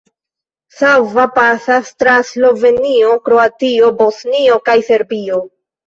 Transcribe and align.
Sava 0.77 1.25
pasas 1.35 1.93
tra 2.01 2.17
Slovenio, 2.31 3.13
Kroatio, 3.29 3.95
Bosnio 4.05 4.61
kaj 4.69 4.81
Serbio. 4.93 5.45